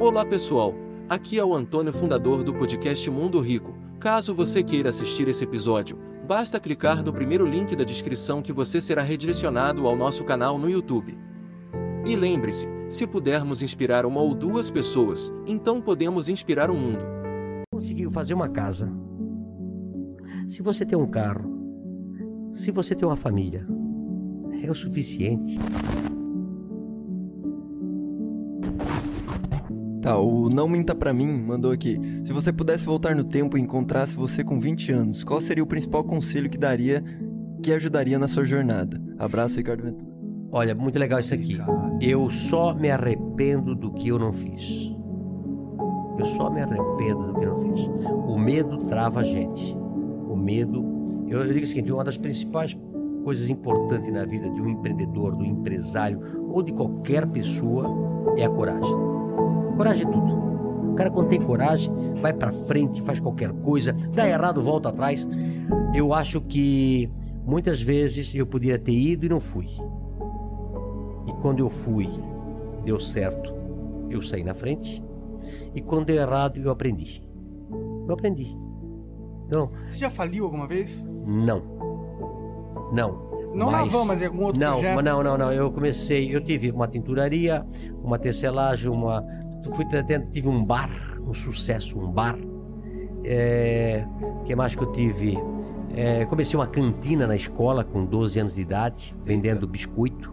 Olá 0.00 0.24
pessoal, 0.24 0.74
aqui 1.10 1.38
é 1.38 1.44
o 1.44 1.54
Antônio, 1.54 1.92
fundador 1.92 2.42
do 2.42 2.54
podcast 2.54 3.10
Mundo 3.10 3.38
Rico. 3.38 3.74
Caso 3.98 4.34
você 4.34 4.62
queira 4.62 4.88
assistir 4.88 5.28
esse 5.28 5.44
episódio, 5.44 5.98
basta 6.26 6.58
clicar 6.58 7.04
no 7.04 7.12
primeiro 7.12 7.46
link 7.46 7.76
da 7.76 7.84
descrição 7.84 8.40
que 8.40 8.50
você 8.50 8.80
será 8.80 9.02
redirecionado 9.02 9.86
ao 9.86 9.94
nosso 9.94 10.24
canal 10.24 10.56
no 10.56 10.70
YouTube. 10.70 11.18
E 12.06 12.16
lembre-se, 12.16 12.66
se 12.88 13.06
pudermos 13.06 13.60
inspirar 13.60 14.06
uma 14.06 14.22
ou 14.22 14.34
duas 14.34 14.70
pessoas, 14.70 15.30
então 15.46 15.82
podemos 15.82 16.30
inspirar 16.30 16.70
o 16.70 16.74
mundo. 16.74 17.04
Conseguiu 17.70 18.10
fazer 18.10 18.32
uma 18.32 18.48
casa. 18.48 18.90
Se 20.48 20.62
você 20.62 20.86
tem 20.86 20.98
um 20.98 21.10
carro, 21.10 21.44
se 22.54 22.70
você 22.70 22.94
tem 22.94 23.06
uma 23.06 23.16
família, 23.16 23.66
é 24.62 24.70
o 24.70 24.74
suficiente. 24.74 25.58
Tá, 30.10 30.18
o 30.18 30.50
Não 30.50 30.66
Minta 30.66 30.92
Pra 30.92 31.14
Mim 31.14 31.28
mandou 31.28 31.70
aqui. 31.70 31.96
Se 32.24 32.32
você 32.32 32.52
pudesse 32.52 32.84
voltar 32.84 33.14
no 33.14 33.22
tempo 33.22 33.56
e 33.56 33.60
encontrasse 33.60 34.16
você 34.16 34.42
com 34.42 34.58
20 34.58 34.90
anos, 34.90 35.22
qual 35.22 35.40
seria 35.40 35.62
o 35.62 35.66
principal 35.68 36.02
conselho 36.02 36.50
que 36.50 36.58
daria, 36.58 37.00
que 37.62 37.72
ajudaria 37.72 38.18
na 38.18 38.26
sua 38.26 38.44
jornada? 38.44 39.00
Abraço, 39.16 39.58
Ricardo 39.58 39.84
Ventura. 39.84 40.10
Olha, 40.50 40.74
muito 40.74 40.98
legal 40.98 41.20
isso 41.20 41.32
aqui. 41.32 41.60
Eu 42.00 42.28
só 42.28 42.74
me 42.74 42.90
arrependo 42.90 43.76
do 43.76 43.92
que 43.92 44.08
eu 44.08 44.18
não 44.18 44.32
fiz. 44.32 44.92
Eu 46.18 46.26
só 46.26 46.50
me 46.50 46.60
arrependo 46.60 47.28
do 47.28 47.34
que 47.38 47.46
eu 47.46 47.54
não 47.54 47.76
fiz. 47.76 47.86
O 48.26 48.36
medo 48.36 48.78
trava 48.88 49.20
a 49.20 49.24
gente. 49.24 49.76
O 50.28 50.34
medo. 50.34 51.24
Eu, 51.28 51.38
eu 51.38 51.52
digo 51.52 51.64
o 51.64 51.68
seguinte: 51.68 51.92
uma 51.92 52.02
das 52.02 52.18
principais 52.18 52.76
coisas 53.22 53.48
importantes 53.48 54.12
na 54.12 54.24
vida 54.24 54.50
de 54.50 54.60
um 54.60 54.70
empreendedor, 54.70 55.36
do 55.36 55.44
empresário 55.44 56.48
ou 56.48 56.64
de 56.64 56.72
qualquer 56.72 57.28
pessoa 57.28 57.86
é 58.36 58.44
a 58.44 58.50
coragem. 58.50 59.09
Coragem 59.80 60.06
é 60.06 60.10
tudo. 60.10 60.92
O 60.92 60.94
cara, 60.94 61.10
quando 61.10 61.28
tem 61.28 61.40
coragem, 61.40 61.90
vai 62.20 62.34
para 62.34 62.52
frente, 62.52 63.00
faz 63.00 63.18
qualquer 63.18 63.50
coisa, 63.50 63.94
dá 64.12 64.28
errado, 64.28 64.62
volta 64.62 64.90
atrás. 64.90 65.26
Eu 65.94 66.12
acho 66.12 66.38
que 66.42 67.10
muitas 67.46 67.80
vezes 67.80 68.34
eu 68.34 68.46
poderia 68.46 68.78
ter 68.78 68.92
ido 68.92 69.24
e 69.24 69.28
não 69.30 69.40
fui. 69.40 69.68
E 71.26 71.32
quando 71.40 71.60
eu 71.60 71.70
fui, 71.70 72.10
deu 72.84 73.00
certo, 73.00 73.54
eu 74.10 74.20
saí 74.20 74.44
na 74.44 74.52
frente. 74.52 75.02
E 75.74 75.80
quando 75.80 76.04
deu 76.04 76.16
errado, 76.16 76.58
eu 76.58 76.70
aprendi. 76.70 77.26
Eu 78.06 78.12
aprendi. 78.12 78.54
Então, 79.46 79.70
Você 79.88 79.96
já 79.96 80.10
faliu 80.10 80.44
alguma 80.44 80.66
vez? 80.66 81.08
não. 81.26 81.80
Não. 82.92 83.30
Não 83.54 83.70
na 83.70 83.84
van, 83.84 84.04
mas 84.04 84.22
em 84.22 84.26
algum 84.26 84.44
outro 84.44 84.60
não, 84.60 84.74
projeto? 84.74 84.94
mas 84.94 85.04
não, 85.04 85.22
não, 85.22 85.38
não. 85.38 85.52
Eu 85.52 85.72
comecei, 85.72 86.34
eu 86.34 86.40
tive 86.40 86.70
uma 86.70 86.86
tinturaria, 86.86 87.66
uma 88.02 88.18
tecelagem, 88.18 88.90
uma. 88.90 89.24
Fui 89.74 89.84
tentando, 89.84 90.30
tive 90.30 90.48
um 90.48 90.64
bar, 90.64 90.90
um 91.26 91.34
sucesso, 91.34 91.98
um 91.98 92.10
bar. 92.10 92.38
É, 93.24 94.04
que 94.44 94.54
mais 94.56 94.74
que 94.74 94.82
eu 94.82 94.92
tive? 94.92 95.38
É, 95.94 96.24
comecei 96.24 96.58
uma 96.58 96.66
cantina 96.66 97.26
na 97.26 97.36
escola 97.36 97.84
com 97.84 98.04
12 98.04 98.40
anos 98.40 98.54
de 98.54 98.62
idade, 98.62 99.14
vendendo 99.24 99.66
biscoito. 99.66 100.32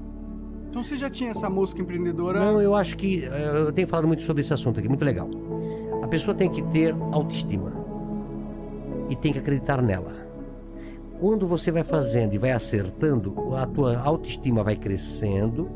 Então 0.70 0.84
você 0.84 0.96
já 0.96 1.10
tinha 1.10 1.32
essa 1.32 1.50
música 1.50 1.82
empreendedora? 1.82 2.40
Não, 2.40 2.62
eu 2.62 2.76
acho 2.76 2.96
que 2.98 3.26
eh, 3.26 3.52
eu 3.56 3.72
tenho 3.72 3.88
falado 3.88 4.08
muito 4.08 4.22
sobre 4.22 4.42
esse 4.42 4.54
assunto 4.54 4.80
aqui, 4.80 4.88
muito 4.88 5.04
legal. 5.04 5.30
A 6.04 6.08
pessoa 6.08 6.36
tem 6.36 6.50
que 6.50 6.62
ter 6.62 6.96
autoestima 7.12 7.74
e 9.10 9.16
tem 9.16 9.34
que 9.34 9.40
acreditar 9.40 9.82
nela. 9.82 10.14
Quando 11.20 11.48
você 11.48 11.72
vai 11.72 11.84
fazendo 11.84 12.34
e 12.34 12.38
vai 12.38 12.52
acertando, 12.52 13.56
a 13.56 13.66
tua 13.66 13.98
autoestima 13.98 14.64
vai 14.64 14.76
crescendo 14.76 15.68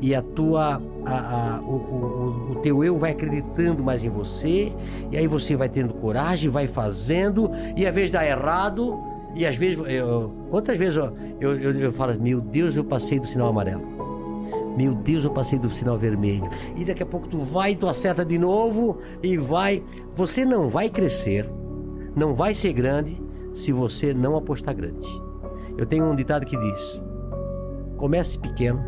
e 0.00 0.14
a 0.14 0.20
tua, 0.22 0.80
a- 1.06 1.56
a- 1.56 1.60
o, 1.62 1.74
o- 1.74 2.52
o 2.52 2.54
teu 2.56 2.82
eu 2.84 2.96
vai 2.98 3.12
acreditando 3.12 3.82
mais 3.82 4.04
em 4.04 4.10
você 4.10 4.72
e 5.10 5.16
aí 5.16 5.26
você 5.26 5.56
vai 5.56 5.68
tendo 5.68 5.94
coragem, 5.94 6.50
vai 6.50 6.66
fazendo 6.66 7.50
e 7.76 7.86
às 7.86 7.94
vezes 7.94 8.10
dá 8.10 8.24
errado 8.26 8.98
e 9.34 9.44
às 9.46 9.56
vezes, 9.56 9.78
eu, 9.88 10.32
quantas 10.50 10.78
vezes 10.78 10.96
eu, 10.96 11.12
eu, 11.40 11.58
eu, 11.60 11.72
eu 11.80 11.92
falo, 11.92 12.20
meu 12.20 12.40
Deus, 12.40 12.76
eu 12.76 12.84
passei 12.84 13.18
do 13.18 13.26
sinal 13.26 13.48
amarelo. 13.48 13.82
Meu 14.76 14.92
Deus, 14.94 15.24
eu 15.24 15.30
passei 15.30 15.58
do 15.58 15.70
sinal 15.70 15.96
vermelho. 15.96 16.48
E 16.76 16.84
daqui 16.84 17.02
a 17.02 17.06
pouco 17.06 17.28
tu 17.28 17.38
vai, 17.38 17.74
tu 17.76 17.86
acerta 17.88 18.24
de 18.24 18.36
novo 18.38 18.98
e 19.22 19.36
vai. 19.36 19.82
Você 20.16 20.44
não 20.44 20.68
vai 20.68 20.88
crescer, 20.88 21.48
não 22.14 22.34
vai 22.34 22.54
ser 22.54 22.72
grande 22.72 23.20
se 23.54 23.70
você 23.72 24.12
não 24.12 24.36
apostar 24.36 24.74
grande. 24.74 25.06
Eu 25.78 25.86
tenho 25.86 26.04
um 26.04 26.14
ditado 26.16 26.44
que 26.44 26.56
diz: 26.56 27.00
comece 27.96 28.36
pequeno 28.38 28.82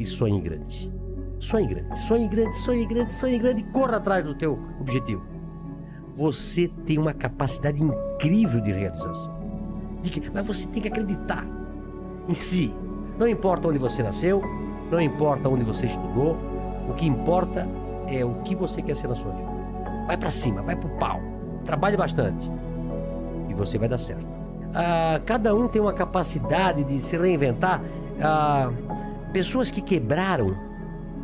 e 0.00 0.04
sonhe 0.06 0.40
grande. 0.40 0.90
Sonhe 1.38 1.66
grande, 1.66 1.98
sonhe 1.98 2.26
grande, 2.28 2.58
sonhe 2.58 2.86
grande, 2.86 3.14
sonhe 3.14 3.38
grande 3.38 3.60
e 3.62 3.64
corra 3.66 3.96
atrás 3.98 4.24
do 4.24 4.34
teu 4.34 4.58
objetivo. 4.80 5.22
Você 6.16 6.68
tem 6.84 6.98
uma 6.98 7.12
capacidade 7.14 7.82
incrível 7.82 8.60
de 8.60 8.72
realização. 8.72 9.38
De 10.02 10.10
que- 10.10 10.30
mas 10.30 10.46
você 10.46 10.66
tem 10.68 10.82
que 10.82 10.88
acreditar 10.88 11.46
em 12.28 12.34
si. 12.34 12.74
Não 13.18 13.28
importa 13.28 13.68
onde 13.68 13.78
você 13.78 14.02
nasceu, 14.02 14.42
não 14.90 15.00
importa 15.00 15.48
onde 15.48 15.64
você 15.64 15.86
estudou, 15.86 16.36
o 16.88 16.94
que 16.94 17.06
importa 17.06 17.68
é 18.06 18.24
o 18.24 18.34
que 18.42 18.54
você 18.54 18.80
quer 18.82 18.96
ser 18.96 19.08
na 19.08 19.14
sua 19.14 19.30
vida. 19.32 19.50
Vai 20.06 20.16
pra 20.16 20.30
cima, 20.30 20.62
vai 20.62 20.76
pro 20.76 20.88
pau, 20.98 21.20
trabalhe 21.64 21.96
bastante 21.96 22.50
e 23.48 23.54
você 23.54 23.78
vai 23.78 23.88
dar 23.88 23.98
certo. 23.98 24.26
Ah, 24.74 25.20
cada 25.26 25.54
um 25.54 25.68
tem 25.68 25.80
uma 25.80 25.92
capacidade 25.92 26.84
de 26.84 26.98
se 27.00 27.16
reinventar. 27.16 27.82
Ah, 28.20 28.70
pessoas 29.32 29.70
que 29.70 29.80
quebraram 29.80 30.56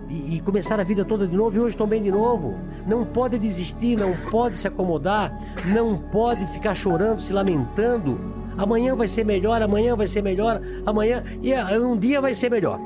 e, 0.09 0.37
e 0.37 0.41
começaram 0.41 0.83
a 0.83 0.85
vida 0.85 1.05
toda 1.05 1.27
de 1.27 1.37
novo 1.37 1.57
e 1.57 1.61
hoje 1.61 1.71
estão 1.71 1.87
bem 1.87 2.03
de 2.03 2.11
novo. 2.11 2.55
Não 2.87 3.05
pode 3.05 3.39
desistir, 3.39 3.97
não 3.97 4.13
pode 4.31 4.59
se 4.59 4.69
acomodar, 4.69 5.39
não 5.67 5.99
pode 5.99 6.47
ficar 6.49 6.75
chorando, 6.75 7.21
se 7.21 7.33
lamentando. 7.33 8.19
Amanhã 8.57 8.95
vai 8.95 9.09
ser 9.09 9.25
melhor, 9.25 9.61
amanhã 9.61 9.95
vai 9.97 10.07
ser 10.07 10.23
melhor, 10.23 10.61
amanhã 10.87 11.23
e 11.43 11.53
ah, 11.53 11.69
um 11.81 11.97
dia 11.99 12.21
vai 12.21 12.35
ser 12.35 12.51
melhor. 12.51 12.81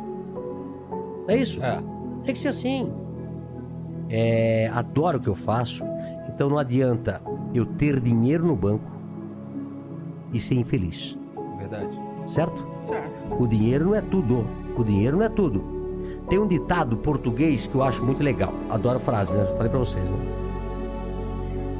É 1.28 1.36
isso? 1.36 1.62
É. 1.62 1.80
Tem 2.24 2.34
que 2.34 2.40
ser 2.40 2.48
assim. 2.48 2.92
É, 4.08 4.68
adoro 4.74 5.18
o 5.18 5.20
que 5.20 5.28
eu 5.28 5.36
faço, 5.36 5.84
então 6.28 6.50
não 6.50 6.58
adianta 6.58 7.22
eu 7.54 7.64
ter 7.64 8.00
dinheiro 8.00 8.44
no 8.44 8.56
banco 8.56 8.90
e 10.32 10.40
ser 10.40 10.54
infeliz, 10.54 11.16
Verdade. 11.58 12.00
certo? 12.26 12.66
Certo. 12.82 13.12
O 13.38 13.46
dinheiro 13.46 13.86
não 13.86 13.94
é 13.94 14.00
tudo. 14.00 14.44
O 14.80 14.84
dinheiro 14.84 15.18
não 15.18 15.26
é 15.26 15.28
tudo. 15.28 15.62
Tem 16.30 16.38
um 16.38 16.46
ditado 16.46 16.96
português 16.96 17.66
que 17.66 17.74
eu 17.74 17.82
acho 17.82 18.02
muito 18.02 18.22
legal. 18.22 18.54
Adoro 18.70 18.96
a 18.96 19.00
frase, 19.00 19.36
né? 19.36 19.44
Falei 19.56 19.68
pra 19.68 19.78
vocês, 19.78 20.08
né? 20.08 20.16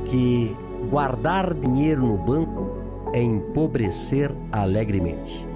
Que 0.05 0.55
guardar 0.91 1.55
dinheiro 1.55 2.07
no 2.07 2.19
banco 2.19 2.69
é 3.15 3.23
empobrecer 3.23 4.31
alegremente. 4.53 5.49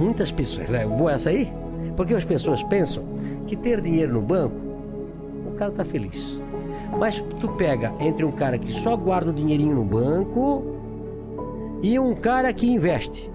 Muitas 0.00 0.32
pessoas, 0.32 0.70
né? 0.70 0.86
Boa 0.86 1.12
essa 1.12 1.28
aí? 1.28 1.52
Porque 1.94 2.14
as 2.14 2.24
pessoas 2.24 2.62
pensam 2.62 3.04
que 3.46 3.54
ter 3.54 3.82
dinheiro 3.82 4.14
no 4.14 4.22
banco, 4.22 4.56
o 5.46 5.52
cara 5.58 5.72
tá 5.72 5.84
feliz. 5.84 6.40
Mas 6.98 7.22
tu 7.38 7.48
pega 7.48 7.92
entre 8.00 8.24
um 8.24 8.32
cara 8.32 8.56
que 8.56 8.72
só 8.72 8.96
guarda 8.96 9.30
o 9.30 9.34
dinheirinho 9.34 9.74
no 9.74 9.84
banco 9.84 10.62
e 11.82 11.98
um 11.98 12.14
cara 12.14 12.50
que 12.50 12.66
investe 12.66 13.30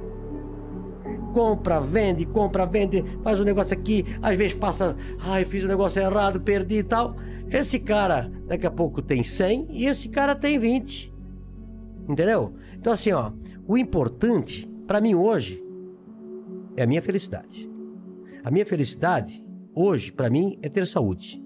compra, 1.38 1.80
vende, 1.80 2.26
compra, 2.26 2.66
vende, 2.66 3.04
faz 3.24 3.40
um 3.40 3.44
negócio 3.44 3.78
aqui, 3.78 4.04
às 4.24 4.36
vezes 4.36 4.56
passa, 4.56 4.98
ai, 5.20 5.46
fiz 5.46 5.64
um 5.64 5.68
negócio 5.68 6.02
errado, 6.02 6.42
perdi 6.42 6.78
e 6.78 6.84
tal. 6.84 7.16
Esse 7.48 7.78
cara, 7.78 8.32
daqui 8.48 8.66
a 8.66 8.72
pouco 8.72 9.04
tem 9.04 9.24
100 9.24 9.68
e 9.70 9.86
esse 9.86 10.10
cara 10.10 10.34
tem 10.34 10.58
20. 10.58 11.14
Entendeu? 12.10 12.56
Então 12.74 12.92
assim, 12.92 13.12
ó, 13.12 13.32
o 13.68 13.78
importante 13.78 14.68
para 14.88 15.00
mim 15.00 15.14
hoje 15.14 15.64
é 16.76 16.82
a 16.82 16.88
minha 16.88 17.04
felicidade. 17.04 17.70
A 18.44 18.50
minha 18.50 18.66
felicidade 18.66 19.46
hoje 19.76 20.12
para 20.12 20.32
mim 20.32 20.58
é 20.64 20.70
ter 20.70 20.88
saúde. 20.88 21.40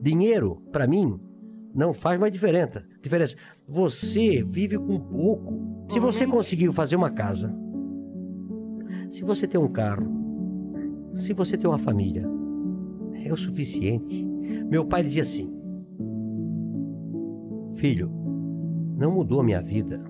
Dinheiro 0.00 0.60
para 0.72 0.84
mim 0.84 1.20
não 1.72 1.94
faz 1.94 2.18
mais 2.18 2.32
diferença. 2.32 2.84
Diferença. 3.00 3.36
Você 3.68 4.42
vive 4.42 4.76
com 4.78 4.98
pouco. 4.98 5.86
Se 5.88 6.00
você 6.00 6.26
conseguiu 6.26 6.72
fazer 6.72 6.96
uma 6.96 7.10
casa, 7.10 7.61
se 9.12 9.22
você 9.22 9.46
tem 9.46 9.60
um 9.60 9.68
carro, 9.68 10.06
se 11.12 11.34
você 11.34 11.58
tem 11.58 11.68
uma 11.68 11.78
família, 11.78 12.26
é 13.22 13.30
o 13.30 13.36
suficiente. 13.36 14.24
Meu 14.70 14.86
pai 14.86 15.04
dizia 15.04 15.22
assim: 15.22 15.52
Filho, 17.74 18.10
não 18.96 19.12
mudou 19.12 19.40
a 19.40 19.44
minha 19.44 19.60
vida 19.60 20.02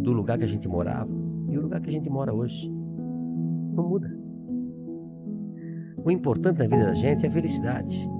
do 0.00 0.12
lugar 0.12 0.36
que 0.36 0.44
a 0.44 0.48
gente 0.48 0.66
morava 0.66 1.14
e 1.48 1.56
o 1.56 1.62
lugar 1.62 1.80
que 1.80 1.88
a 1.88 1.92
gente 1.92 2.10
mora 2.10 2.34
hoje. 2.34 2.68
Não 3.72 3.88
muda. 3.88 4.18
O 6.04 6.10
importante 6.10 6.58
na 6.58 6.66
vida 6.66 6.86
da 6.86 6.94
gente 6.94 7.24
é 7.24 7.28
a 7.28 7.32
felicidade. 7.32 8.10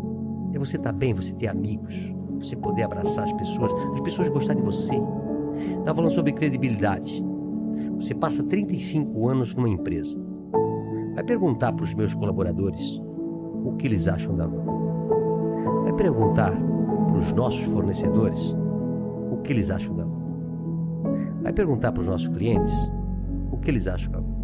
É 0.53 0.59
você 0.61 0.77
estar 0.77 0.93
bem, 0.93 1.13
você 1.13 1.35
ter 1.35 1.49
amigos, 1.49 2.15
você 2.39 2.55
poder 2.55 2.85
abraçar 2.85 3.25
as 3.25 3.33
pessoas, 3.33 3.73
as 3.95 4.01
pessoas 4.01 4.29
gostarem 4.29 4.63
de 4.63 4.67
você. 4.67 4.95
Estava 5.81 5.97
falando 5.97 6.13
sobre 6.13 6.33
credibilidade. 6.33 7.25
Você 7.97 8.15
passa 8.15 8.43
35 8.43 9.29
anos 9.29 9.55
numa 9.55 9.69
empresa. 9.69 10.19
Vai 11.15 11.25
perguntar 11.25 11.73
para 11.73 11.85
os 11.85 11.95
meus 11.95 12.15
colaboradores 12.15 13.01
o 13.65 13.73
que 13.77 13.87
eles 13.87 14.07
acham 14.07 14.37
da 14.37 14.47
van. 14.47 14.65
perguntar 15.97 16.53
para 16.53 17.17
os 17.17 17.33
nossos 17.33 17.63
fornecedores 17.63 18.55
o 19.33 19.39
que 19.39 19.53
eles 19.53 19.71
acham 19.71 19.95
da 19.95 20.05
van. 20.05 20.17
Vai 21.43 21.53
perguntar 21.53 21.93
para 21.93 22.03
os 22.03 22.07
nossos 22.07 22.29
clientes 22.29 22.73
o 23.51 23.57
que 23.57 23.71
eles 23.71 23.87
acham 23.87 24.13
da 24.13 24.19
van. 24.19 24.37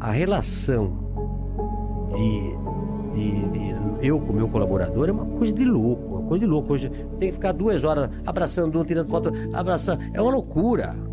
A 0.00 0.10
relação 0.10 0.92
de, 2.08 3.14
de, 3.14 3.48
de 3.50 4.06
eu 4.06 4.20
com 4.20 4.32
o 4.32 4.36
meu 4.36 4.48
colaborador 4.48 5.08
é 5.08 5.12
uma 5.12 5.26
coisa 5.26 5.52
de 5.52 5.64
louco, 5.64 6.16
uma 6.16 6.22
coisa 6.22 6.44
de 6.44 6.50
louco. 6.50 6.72
Hoje 6.72 6.90
tem 7.18 7.28
que 7.28 7.32
ficar 7.32 7.52
duas 7.52 7.84
horas 7.84 8.10
abraçando 8.26 8.80
um, 8.80 8.84
tirando 8.84 9.08
foto, 9.08 9.30
abraçando. 9.52 10.02
É 10.12 10.20
uma 10.20 10.32
loucura. 10.32 11.09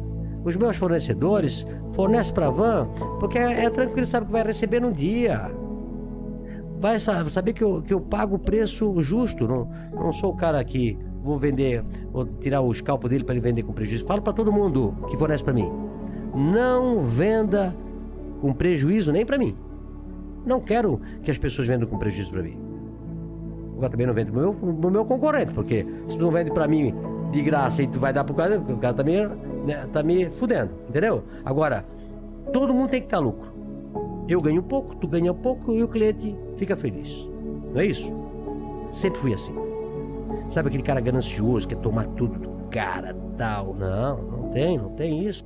Os 0.48 0.56
meus 0.56 0.78
fornecedores 0.78 1.66
fornecem 1.92 2.34
para 2.34 2.48
a 2.48 2.50
van 2.50 2.88
porque 3.20 3.38
é, 3.38 3.66
é 3.66 3.70
tranquilo, 3.70 4.06
sabe 4.06 4.28
que 4.28 4.32
vai 4.32 4.44
receber 4.44 4.80
num 4.80 4.94
dia 4.94 5.52
vai 6.80 7.00
saber 7.00 7.54
que 7.54 7.64
eu, 7.64 7.82
que 7.82 7.94
eu 7.94 8.00
pago 8.00 8.36
o 8.36 8.40
preço 8.40 9.02
justo. 9.02 9.48
Não, 9.48 9.70
não 9.94 10.14
sou 10.14 10.32
o 10.32 10.36
cara 10.36 10.64
que 10.64 10.98
vou 11.24 11.38
vender, 11.38 11.84
vou 12.12 12.26
tirar 12.26 12.62
o 12.62 12.72
escalpo 12.72 13.10
dele 13.10 13.24
para 13.24 13.36
ele 13.36 13.42
vender 13.42 13.64
com 13.64 13.74
prejuízo. 13.74 14.06
Falo 14.06 14.22
para 14.22 14.34
todo 14.34 14.52
mundo 14.52 14.96
que 15.10 15.18
fornece 15.18 15.44
para 15.44 15.54
mim: 15.54 15.72
não 16.36 17.02
venda 17.02 17.76
com 18.42 18.54
prejuízo 18.54 19.12
nem 19.12 19.26
para 19.26 19.38
mim. 19.38 19.56
Não 20.46 20.62
quero 20.62 21.02
que 21.24 21.32
as 21.32 21.38
pessoas 21.38 21.68
vendam 21.68 21.88
com 21.88 21.98
prejuízo 21.98 22.32
para 22.32 22.44
mim. 22.44 22.58
Eu 23.82 23.90
também 23.90 24.08
não 24.08 24.14
vende 24.14 24.32
para 24.32 24.50
o 24.50 24.56
meu, 24.56 24.92
meu 24.92 25.06
concorrente, 25.06 25.54
porque 25.54 25.86
se 26.08 26.18
tu 26.18 26.24
não 26.24 26.32
vende 26.32 26.52
para 26.52 26.68
mim 26.68 26.94
de 27.32 27.42
graça 27.44 27.84
e 27.84 27.88
tu 27.88 28.00
vai 28.00 28.12
dar 28.12 28.24
para 28.24 28.34
o 28.34 28.36
cara, 28.36 28.60
o 28.60 28.78
cara 28.78 29.04
me, 29.04 29.18
né, 29.68 29.88
tá 29.92 30.02
me 30.02 30.30
fudendo, 30.30 30.72
entendeu? 30.90 31.24
Agora, 31.46 31.86
todo 32.52 32.74
mundo 32.74 32.90
tem 32.90 33.02
que 33.02 33.08
estar 33.08 33.20
lucro. 33.20 33.52
Eu 34.28 34.42
ganho 34.42 34.64
pouco, 34.64 34.96
tu 34.96 35.08
ganha 35.08 35.34
pouco 35.34 35.74
e 35.74 35.84
o 35.84 35.88
cliente 35.88 36.36
fica 36.56 36.76
feliz. 36.76 37.28
Não 37.74 37.82
é 37.82 37.86
isso? 37.86 38.12
Sempre 38.92 39.20
fui 39.20 39.34
assim. 39.34 39.54
Sabe 40.50 40.70
aquele 40.70 40.84
cara 40.84 41.02
ganancioso 41.02 41.68
que 41.68 41.76
quer 41.76 41.82
tomar 41.82 42.06
tudo 42.08 42.40
do 42.40 42.50
cara, 42.70 43.16
tal? 43.38 43.74
Não, 43.74 44.22
não 44.22 44.50
tem, 44.50 44.78
não 44.78 44.90
tem 44.90 45.26
isso. 45.26 45.46